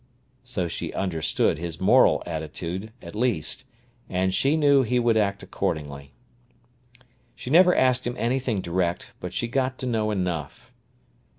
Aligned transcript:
So 0.43 0.67
she 0.67 0.91
understood 0.93 1.59
his 1.59 1.79
moral 1.79 2.23
attitude, 2.25 2.91
at 3.03 3.13
least, 3.13 3.65
and 4.09 4.33
she 4.33 4.57
knew 4.57 4.81
he 4.81 4.97
would 4.97 5.15
act 5.15 5.43
accordingly. 5.43 6.11
She 7.35 7.51
never 7.51 7.75
asked 7.75 8.07
him 8.07 8.15
anything 8.17 8.61
direct, 8.61 9.11
but 9.19 9.31
she 9.31 9.47
got 9.47 9.77
to 9.77 9.85
know 9.85 10.09
enough. 10.09 10.71